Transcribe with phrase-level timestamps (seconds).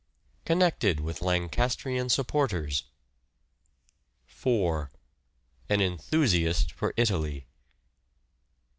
[0.45, 2.85] Connected with Lancastrian supporters.
[4.25, 4.89] 4.
[5.69, 7.45] An enthusiast for Italy.